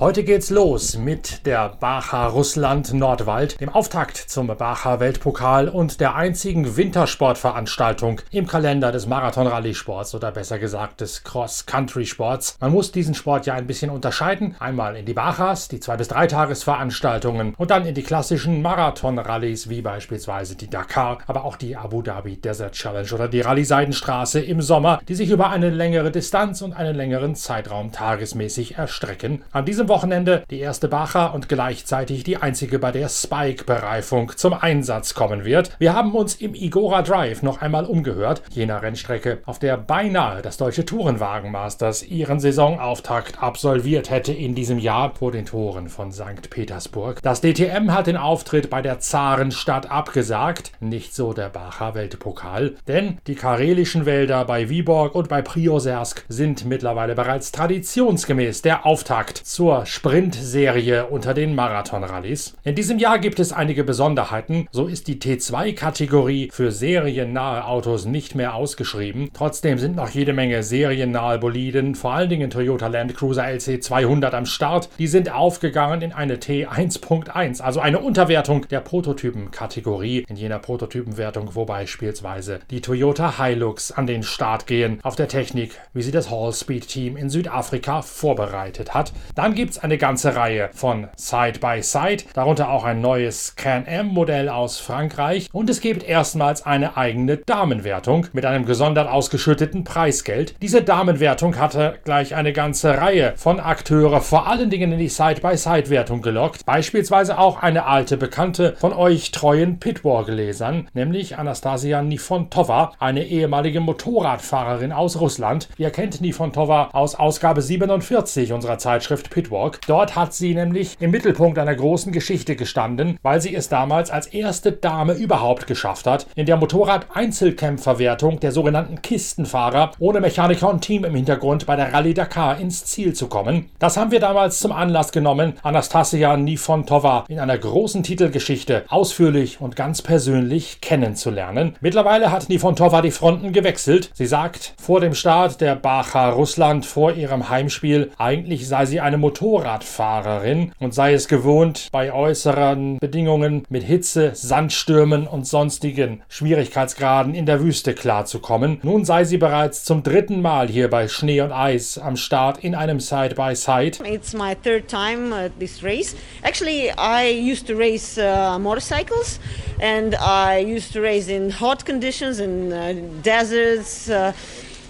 [0.00, 6.14] Heute geht's los mit der Bacha Russland Nordwald, dem Auftakt zum Bacha Weltpokal und der
[6.14, 12.56] einzigen Wintersportveranstaltung im Kalender des Marathon-Rallye-Sports oder besser gesagt des Cross-Country-Sports.
[12.60, 14.56] Man muss diesen Sport ja ein bisschen unterscheiden.
[14.58, 19.68] Einmal in die Bachas, die zwei bis drei Tagesveranstaltungen und dann in die klassischen Marathon-Rallyes
[19.68, 24.40] wie beispielsweise die Dakar, aber auch die Abu Dhabi Desert Challenge oder die Rallye Seidenstraße
[24.40, 29.42] im Sommer, die sich über eine längere Distanz und einen längeren Zeitraum tagesmäßig erstrecken.
[29.52, 35.14] An diesem Wochenende die erste Bacher und gleichzeitig die einzige, bei der Spike-Bereifung zum Einsatz
[35.14, 35.76] kommen wird.
[35.78, 40.56] Wir haben uns im Igora Drive noch einmal umgehört, jener Rennstrecke, auf der beinahe das
[40.56, 46.48] deutsche Tourenwagenmasters ihren Saisonauftakt absolviert hätte in diesem Jahr vor den Toren von St.
[46.48, 47.20] Petersburg.
[47.22, 53.18] Das DTM hat den Auftritt bei der Zarenstadt abgesagt, nicht so der Bacher Weltpokal, denn
[53.26, 59.79] die karelischen Wälder bei Viborg und bei Priosersk sind mittlerweile bereits traditionsgemäß der Auftakt zur
[59.86, 62.56] Sprintserie unter den Marathon-Rallyes.
[62.64, 64.68] In diesem Jahr gibt es einige Besonderheiten.
[64.72, 69.30] So ist die T2-Kategorie für seriennahe Autos nicht mehr ausgeschrieben.
[69.32, 74.34] Trotzdem sind noch jede Menge seriennahe Boliden, vor allen Dingen Toyota Land Cruiser LC 200
[74.34, 74.88] am Start.
[74.98, 81.64] Die sind aufgegangen in eine T1.1, also eine Unterwertung der Prototypen-Kategorie in jener Prototypenwertung, wo
[81.64, 86.52] beispielsweise die Toyota Hilux an den Start gehen auf der Technik, wie sie das Hall
[86.52, 89.12] Speed Team in Südafrika vorbereitet hat.
[89.34, 94.78] Dann gibt es eine ganze Reihe von Side-by-Side, -Side, darunter auch ein neues Can-Am-Modell aus
[94.78, 100.54] Frankreich und es gibt erstmals eine eigene Damenwertung mit einem gesondert ausgeschütteten Preisgeld.
[100.62, 106.22] Diese Damenwertung hatte gleich eine ganze Reihe von Akteure vor allen Dingen in die Side-by-Side-Wertung
[106.22, 113.80] gelockt, beispielsweise auch eine alte Bekannte von euch treuen Pitwalk-Lesern, nämlich Anastasia Nifontova, eine ehemalige
[113.80, 115.68] Motorradfahrerin aus Russland.
[115.78, 119.30] Ihr kennt Nifontova aus Ausgabe 47 unserer Zeitschrift Zeitschrift
[119.60, 119.80] Pitwalk.
[119.86, 124.26] Dort hat sie nämlich im Mittelpunkt einer großen Geschichte gestanden, weil sie es damals als
[124.26, 131.04] erste Dame überhaupt geschafft hat, in der Motorrad-Einzelkämpferwertung der sogenannten Kistenfahrer ohne Mechaniker und Team
[131.04, 133.70] im Hintergrund bei der Rallye Dakar ins Ziel zu kommen.
[133.78, 139.76] Das haben wir damals zum Anlass genommen, Anastasia Nifontova in einer großen Titelgeschichte ausführlich und
[139.76, 141.76] ganz persönlich kennenzulernen.
[141.80, 144.10] Mittlerweile hat Nifontova die Fronten gewechselt.
[144.14, 149.10] Sie sagt vor dem Start der Bacha Russland vor ihrem Heimspiel, eigentlich sei sie ein
[149.10, 149.18] eine
[149.50, 157.46] Motorradfahrerin und sei es gewohnt, bei äußeren Bedingungen mit Hitze, Sandstürmen und sonstigen Schwierigkeitsgraden in
[157.46, 158.78] der Wüste klarzukommen.
[158.82, 162.76] Nun sei sie bereits zum dritten Mal hier bei Schnee und Eis am Start in
[162.76, 163.96] einem Side-by-Side.
[163.96, 164.04] -Side.
[164.04, 166.14] It's my third time at this race.
[166.42, 169.40] Actually, I used to race uh, motorcycles
[169.80, 174.32] and I used to race in hot conditions in uh, deserts, uh,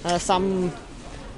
[0.05, 0.90] uh some uh,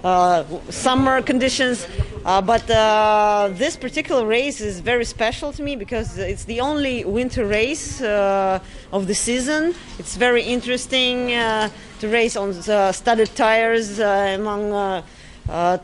[0.02, 1.86] summer conditions.
[2.24, 7.04] Uh, but uh, this particular race is very special to me because it's the only
[7.04, 8.60] winter race uh,
[8.92, 9.74] of the season.
[9.98, 11.68] It's very interesting uh,
[11.98, 12.52] to race on
[12.92, 15.02] studded tires uh, among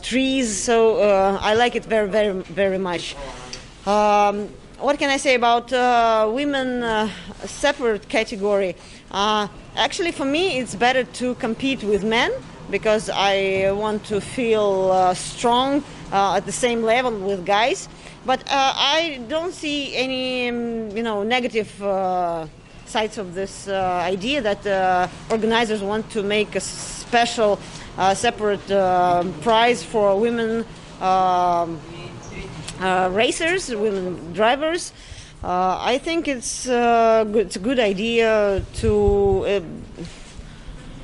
[0.02, 0.56] trees.
[0.56, 1.00] So
[1.40, 3.16] I like it very, very, very much.
[3.84, 4.48] Um,
[4.78, 5.72] what can I say about
[6.32, 7.10] women
[7.46, 8.76] separate category?
[9.76, 12.30] actually, for me, it's better to compete with men
[12.70, 17.88] because I want to feel uh, strong uh, at the same level with guys.
[18.26, 22.46] But uh, I don't see any, um, you know, negative uh,
[22.86, 27.58] sides of this uh, idea that organizers want to make a special,
[28.14, 28.66] separate
[29.42, 30.64] prize for women
[31.00, 31.80] um,
[32.80, 34.92] racers, women drivers.
[35.42, 39.62] I think it's, it's a good idea to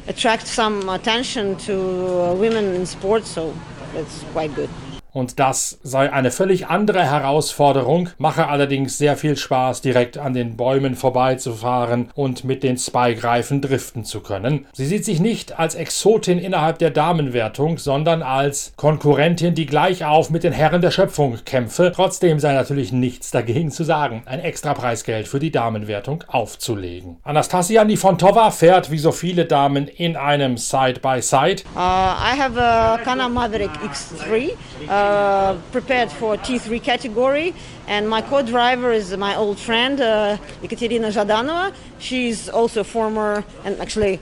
[0.07, 3.55] attract some attention to uh, women in sports, so
[3.95, 4.71] it's quite good.
[5.15, 10.57] Und das sei eine völlig andere Herausforderung, mache allerdings sehr viel Spaß, direkt an den
[10.57, 14.67] Bäumen vorbeizufahren und mit den Spike-Reifen driften zu können.
[14.73, 20.31] Sie sieht sich nicht als Exotin innerhalb der Damenwertung, sondern als Konkurrentin, die gleich auf
[20.31, 21.93] mit den Herren der Schöpfung kämpfe.
[21.95, 27.19] Trotzdem sei natürlich nichts dagegen zu sagen, ein extra Preisgeld für die Damenwertung aufzulegen.
[27.23, 31.63] Anastasia Nifontova fährt wie so viele Damen in einem Side-by-Side.
[31.63, 31.65] -Side.
[31.77, 34.51] Uh, I have a Kana Maverick X3.
[34.89, 37.55] Uh, uh, prepared for T3 category,
[37.87, 41.75] and my co-driver is my old friend uh, Ekaterina Zhadanova.
[41.99, 44.21] She's also a former and actually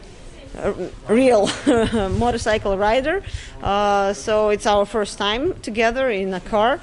[1.08, 1.48] real
[2.18, 3.22] motorcycle rider.
[3.62, 6.80] Uh, so it's our first time together in a car.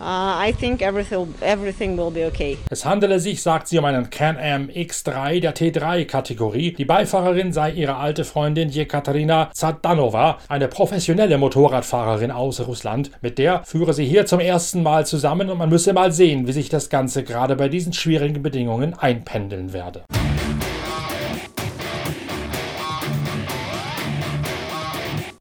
[0.00, 2.56] Uh, I think everything, everything will be okay.
[2.70, 6.74] Es handele sich, sagt sie, um einen Can-Am X3 der T3-Kategorie.
[6.74, 13.10] Die Beifahrerin sei ihre alte Freundin Jekaterina Zadanova, eine professionelle Motorradfahrerin aus Russland.
[13.22, 16.52] Mit der führe sie hier zum ersten Mal zusammen und man müsse mal sehen, wie
[16.52, 20.04] sich das Ganze gerade bei diesen schwierigen Bedingungen einpendeln werde.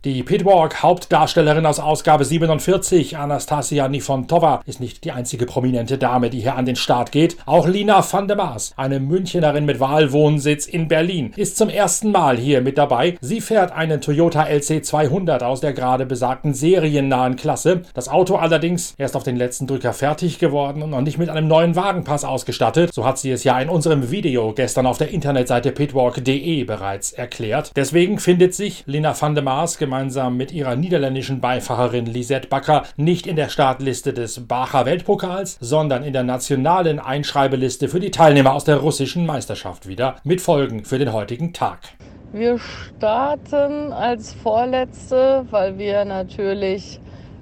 [0.06, 6.56] Die Pitwalk-Hauptdarstellerin aus Ausgabe 47, Anastasia Nifontova, ist nicht die einzige prominente Dame, die hier
[6.56, 7.36] an den Start geht.
[7.48, 12.38] Auch Lina van der Maas, eine Münchenerin mit Wahlwohnsitz in Berlin, ist zum ersten Mal
[12.38, 13.18] hier mit dabei.
[13.22, 17.82] Sie fährt einen Toyota LC 200 aus der gerade besagten seriennahen Klasse.
[17.96, 21.48] Das Auto allerdings erst auf den letzten Drücker fertig geworden und noch nicht mit einem
[21.48, 22.94] neuen Wagenpass ausgestattet.
[22.94, 27.72] So hat sie es ja in unserem Video gestern auf der Internetseite pitwalk.de bereits erklärt.
[27.76, 33.26] Deswegen findet sich Lina van der Maas gemeinsam mit ihrer niederländischen Beifahrerin Lisette Bakker nicht
[33.26, 38.66] in der Startliste des Bacher Weltpokals, sondern in der nationalen Einschreibeliste für die Teilnehmer aus
[38.66, 41.80] der russischen Meisterschaft wieder, mit Folgen für den heutigen Tag.
[42.34, 47.00] Wir starten als Vorletzte, weil wir natürlich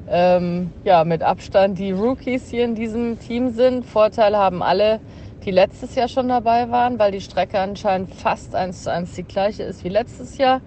[0.08, 3.88] ähm, ja, mit Abstand die Rookies hier in diesem Team sind.
[3.88, 5.00] Vorteil haben alle,
[5.46, 9.24] die letztes Jahr schon dabei waren, weil die Strecke anscheinend fast eins zu eins die
[9.24, 10.62] gleiche ist wie letztes Jahr.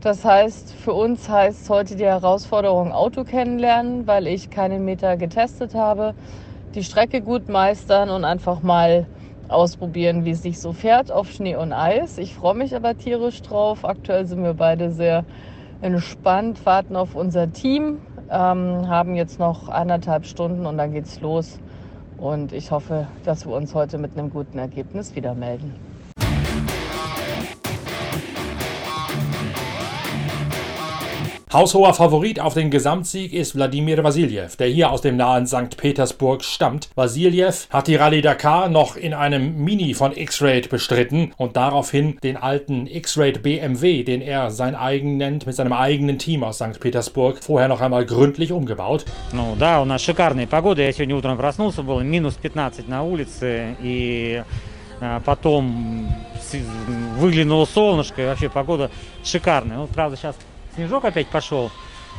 [0.00, 5.74] Das heißt, für uns heißt heute die Herausforderung Auto kennenlernen, weil ich keinen Meter getestet
[5.74, 6.14] habe,
[6.76, 9.06] die Strecke gut meistern und einfach mal
[9.48, 12.18] ausprobieren, wie es sich so fährt auf Schnee und Eis.
[12.18, 13.84] Ich freue mich aber tierisch drauf.
[13.84, 15.24] Aktuell sind wir beide sehr
[15.80, 17.98] entspannt, warten auf unser Team,
[18.30, 21.58] ähm, haben jetzt noch anderthalb Stunden und dann geht's los.
[22.18, 25.74] Und ich hoffe, dass wir uns heute mit einem guten Ergebnis wieder melden.
[31.57, 35.77] Haushoher Favorit auf den Gesamtsieg ist Wladimir Vasiljev, der hier aus dem nahen St.
[35.77, 36.89] Petersburg stammt.
[36.95, 42.37] Vasiljev hat die Rallye Dakar noch in einem Mini von X-Raid bestritten und daraufhin den
[42.37, 46.79] alten X-Raid BMW, den er sein eigen nennt, mit seinem eigenen Team aus St.
[46.79, 49.05] Petersburg, vorher noch einmal gründlich umgebaut.
[49.31, 50.81] Ну да, у нас шикарная погода.
[50.81, 54.43] Я сегодня утром проснулся, было минус 15 на улице, и
[55.25, 56.07] потом
[57.17, 58.89] выглянуло солнышко, и вообще погода
[59.23, 59.77] шикарная.
[59.77, 60.35] Ну, правда, сейчас
[60.78, 61.72] снежок опять пошел.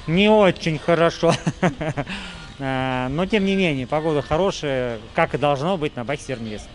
[0.06, 1.34] Не очень хорошо.
[2.60, 6.68] Но тем не менее, погода хорошая, как и должно быть на баке Сернвес.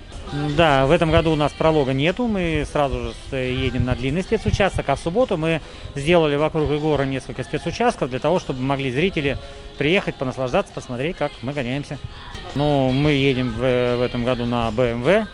[0.56, 4.88] Да, в этом году у нас пролога нету, мы сразу же едем на длинный спецучасток,
[4.88, 5.60] а в субботу мы
[5.94, 9.36] сделали вокруг Егора несколько спецучастков для того, чтобы могли зрители
[9.76, 11.98] приехать, понаслаждаться, посмотреть, как мы гоняемся.
[12.54, 15.26] Ну, мы едем в, в этом году на BMW,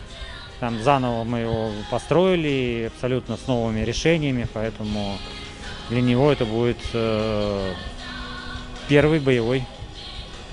[0.58, 5.16] там заново мы его построили, абсолютно с новыми решениями, поэтому
[5.90, 7.72] для него это будет э,
[8.88, 9.64] первый боевой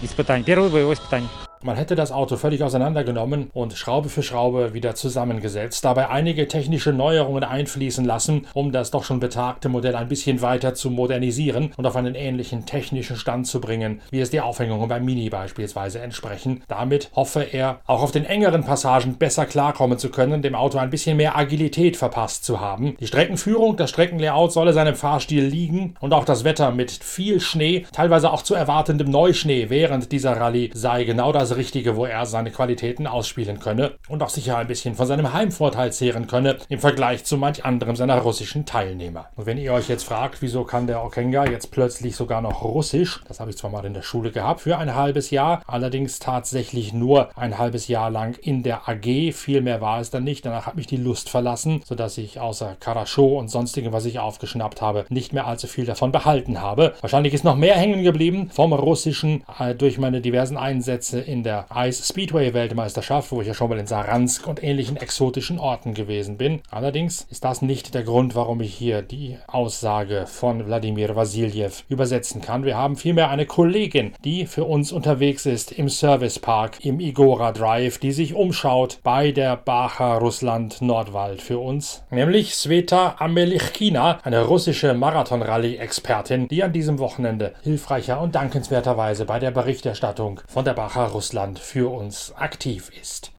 [0.01, 1.29] испытание, первое боевое испытание.
[1.67, 6.93] Man hätte das Auto völlig auseinandergenommen und Schraube für Schraube wieder zusammengesetzt, dabei einige technische
[6.93, 11.85] Neuerungen einfließen lassen, um das doch schon betagte Modell ein bisschen weiter zu modernisieren und
[11.85, 16.63] auf einen ähnlichen technischen Stand zu bringen, wie es die Aufhängungen beim Mini beispielsweise entsprechen.
[16.69, 20.89] Damit hoffe er, auch auf den engeren Passagen besser klarkommen zu können, dem Auto ein
[20.89, 22.95] bisschen mehr Agilität verpasst zu haben.
[23.01, 27.85] Die Streckenführung, das Streckenlayout solle seinem Fahrstil liegen und auch das Wetter mit viel Schnee,
[27.91, 32.51] teilweise auch zu erwartendem Neuschnee während dieser Rallye sei genau das Richtige, wo er seine
[32.51, 37.25] Qualitäten ausspielen könne und auch sicher ein bisschen von seinem Heimvorteil zehren könne im Vergleich
[37.25, 39.29] zu manch anderem seiner russischen Teilnehmer.
[39.35, 43.21] Und wenn ihr euch jetzt fragt, wieso kann der Okenga jetzt plötzlich sogar noch Russisch,
[43.27, 46.93] das habe ich zwar mal in der Schule gehabt, für ein halbes Jahr, allerdings tatsächlich
[46.93, 50.65] nur ein halbes Jahr lang in der AG, viel mehr war es dann nicht, danach
[50.65, 55.05] hat mich die Lust verlassen, sodass ich außer Karaschow und sonstigem, was ich aufgeschnappt habe,
[55.09, 56.93] nicht mehr allzu viel davon behalten habe.
[57.01, 61.43] Wahrscheinlich ist noch mehr hängen geblieben vom Russischen äh, durch meine diversen Einsätze in in
[61.43, 65.93] der Ice Speedway Weltmeisterschaft, wo ich ja schon mal in Saransk und ähnlichen exotischen Orten
[65.93, 66.61] gewesen bin.
[66.71, 72.41] Allerdings ist das nicht der Grund, warum ich hier die Aussage von Wladimir Vasiljev übersetzen
[72.41, 72.65] kann.
[72.65, 77.99] Wir haben vielmehr eine Kollegin, die für uns unterwegs ist im Servicepark im Igora Drive,
[77.99, 84.95] die sich umschaut bei der Bacha Russland Nordwald für uns, nämlich Sveta Amelichkina, eine russische
[84.95, 91.26] Marathon-Rallye-Expertin, die an diesem Wochenende hilfreicher und dankenswerterweise bei der Berichterstattung von der Bacha Russland
[91.27, 93.33] Russland für uns aktiv ist.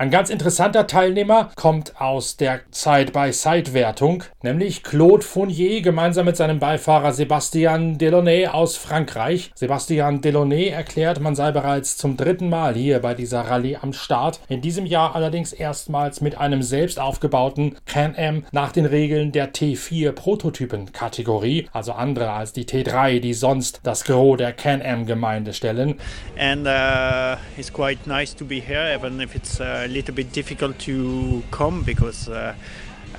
[0.00, 7.12] Ein ganz interessanter Teilnehmer kommt aus der Side-by-Side-Wertung, nämlich Claude Fournier gemeinsam mit seinem Beifahrer
[7.12, 9.50] Sebastian Delaunay aus Frankreich.
[9.56, 14.38] Sebastian Delaunay erklärt, man sei bereits zum dritten Mal hier bei dieser Rallye am Start.
[14.48, 20.12] In diesem Jahr allerdings erstmals mit einem selbst aufgebauten Can-Am nach den Regeln der T4
[20.12, 25.96] Prototypen-Kategorie, also andere als die T3, die sonst das Gros der Can-Am-Gemeinde stellen.
[26.38, 30.32] And uh, it's quite nice to be here, even if it's uh, a little bit
[30.32, 32.54] difficult to come because uh,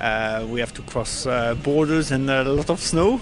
[0.00, 3.20] uh, we have to cross uh, borders and a lot of snow.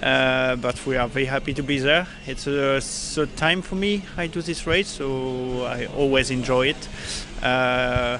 [0.00, 2.06] Uh, but we are very happy to be there.
[2.26, 6.88] It's a third time for me I do this race, so I always enjoy it.
[7.42, 8.18] Uh,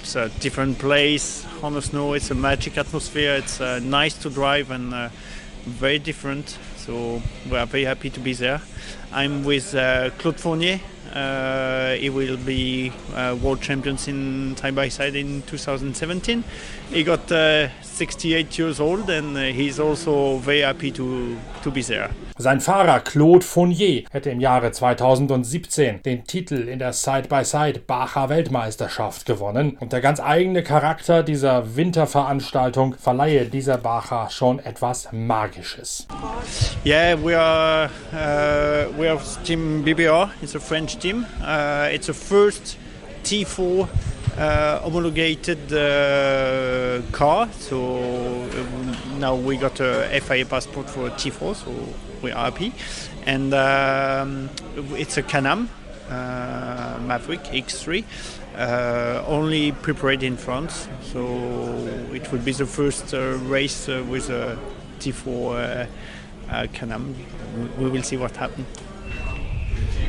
[0.00, 2.14] it's a different place on the snow.
[2.14, 3.34] It's a magic atmosphere.
[3.34, 5.10] It's uh, nice to drive and
[5.64, 6.58] very different.
[6.76, 8.62] So we are very happy to be there.
[9.12, 9.72] I'm with
[10.18, 10.80] Claude Fournier.
[11.12, 16.44] Uh, he will be uh, world champions in side by side in 2017.
[16.92, 21.82] He got uh, 68 years old and uh, he's also very happy to, to be
[21.82, 22.10] there.
[22.36, 29.24] Sein Fahrer Claude Fournier hätte im Jahre 2017 den Titel in der Side-by-Side Bacher Weltmeisterschaft
[29.24, 36.08] gewonnen und der ganz eigene Charakter dieser Winterveranstaltung verleihe dieser Bacher schon etwas Magisches.
[36.84, 40.30] Yeah, we are uh, we are team BBR.
[40.42, 41.24] It's a French team.
[41.40, 42.76] Uh, it's a first
[43.24, 43.86] T4 uh,
[44.36, 47.48] homologated uh, car.
[47.52, 47.94] So
[48.42, 51.72] um, now we got a FIA passport for T4, so
[52.22, 52.72] we are happy.
[53.26, 54.50] And um,
[54.96, 55.68] it's a Canam
[56.10, 58.04] uh, Maverick X3.
[58.56, 61.24] Uh, only prepared in France, so
[62.12, 64.58] it will be the first uh, race uh, with a
[64.98, 65.86] T4
[66.50, 67.14] uh, Can-Am.
[67.78, 68.66] We will see what happens.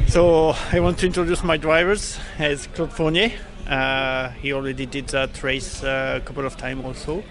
[0.08, 3.32] So I want to introduce my drivers as Claude Fournier.
[3.72, 7.24] Uh, he already did that race uh, a couple of times also,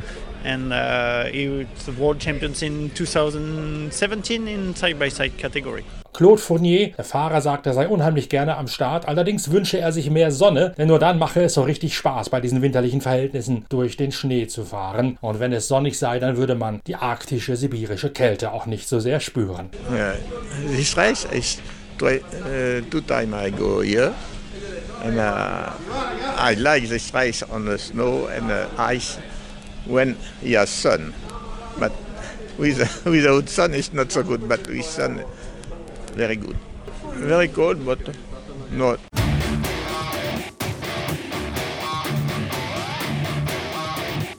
[0.42, 5.85] and uh, he was world champions in 2017 in side-by-side category.
[6.14, 9.06] Claude Fournier, der Fahrer, sagt, er sei unheimlich gerne am Start.
[9.06, 12.40] Allerdings wünsche er sich mehr Sonne, denn nur dann mache es so richtig Spaß, bei
[12.40, 15.18] diesen winterlichen Verhältnissen durch den Schnee zu fahren.
[15.20, 18.99] Und wenn es sonnig sei, dann würde man die arktische, sibirische Kälte auch nicht so
[18.99, 19.68] sehr spüren.
[19.92, 20.14] Yeah,
[20.75, 21.59] this race is
[21.99, 24.12] twi- uh, two times I go here,
[25.02, 25.73] and uh,
[26.37, 29.16] I like this race on the snow and the ice
[29.87, 31.14] when he has sun.
[31.78, 31.92] But
[32.59, 34.49] with, without sun, it's not so good.
[34.49, 35.25] But with sun,
[36.12, 36.57] very good.
[37.14, 37.99] Very cold, but
[38.71, 39.00] not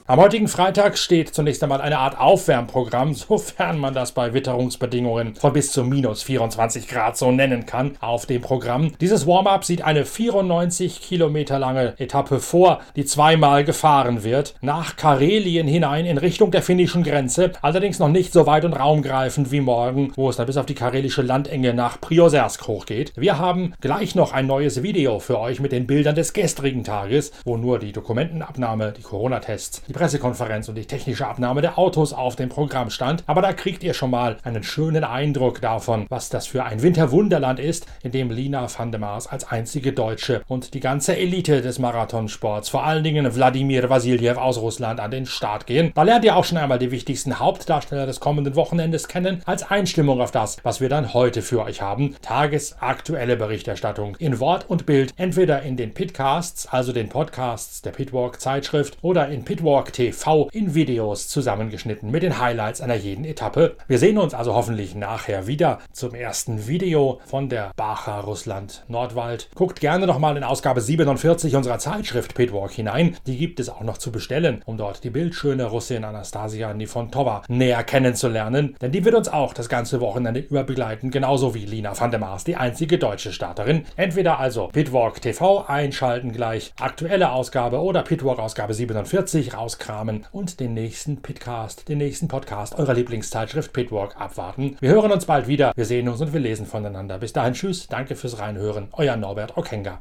[0.04, 5.52] Am heutigen Freitag steht zunächst einmal eine Art Aufwärmprogramm, sofern man das bei Witterungsbedingungen von
[5.52, 8.94] bis zu minus 24 Grad so nennen kann, auf dem Programm.
[9.00, 15.68] Dieses Warm-up sieht eine 94 Kilometer lange Etappe vor, die zweimal gefahren wird, nach Karelien
[15.68, 20.12] hinein in Richtung der finnischen Grenze, allerdings noch nicht so weit und raumgreifend wie morgen,
[20.16, 23.12] wo es dann bis auf die karelische Landenge nach Priosersk hochgeht.
[23.14, 27.30] Wir haben gleich noch ein neues Video für euch mit den Bildern des gestrigen Tages,
[27.44, 32.34] wo nur die Dokumentenabnahme, die Corona-Tests, die Pressekonferenz und die technische Abnahme der Autos auf
[32.34, 33.24] dem Programm stand.
[33.26, 37.60] Aber da kriegt ihr schon mal einen schönen Eindruck davon, was das für ein Winterwunderland
[37.60, 41.78] ist, in dem Lina van der Maas als einzige Deutsche und die ganze Elite des
[41.78, 45.92] Marathonsports, vor allen Dingen Wladimir Vasiljev aus Russland, an den Start gehen.
[45.94, 50.22] Da lernt ihr auch schon einmal die wichtigsten Hauptdarsteller des kommenden Wochenendes kennen, als Einstimmung
[50.22, 52.16] auf das, was wir dann heute für euch haben.
[52.22, 58.40] Tagesaktuelle Berichterstattung in Wort und Bild, entweder in den Pitcasts, also den Podcasts der Pitwalk
[58.40, 63.76] Zeitschrift, oder in Pitwalk TV in Videos zusammengeschnitten mit den Highlights einer jeden Etappe.
[63.88, 69.48] Wir sehen uns also hoffentlich nachher wieder zum ersten Video von der Bacher Russland Nordwald.
[69.54, 73.16] Guckt gerne nochmal in Ausgabe 47 unserer Zeitschrift Pitwalk hinein.
[73.26, 77.82] Die gibt es auch noch zu bestellen, um dort die bildschöne Russin Anastasia Nifontova näher
[77.84, 82.10] kennenzulernen, denn die wird uns auch das ganze Wochenende über begleiten, genauso wie Lina van
[82.10, 83.84] der Maas, die einzige deutsche Starterin.
[83.96, 90.74] Entweder also Pitwalk TV einschalten gleich, aktuelle Ausgabe oder Pitwalk Ausgabe 47 rauskramen und den
[90.74, 94.76] nächsten Pitcast, den nächsten Podcast eurer Lieblingszeitschrift Pitwalk abwarten.
[94.80, 97.18] Wir hören uns bald wieder, wir sehen uns und wir lesen voneinander.
[97.18, 100.00] Bis dahin, tschüss, danke fürs Reinhören, euer Norbert Okenga.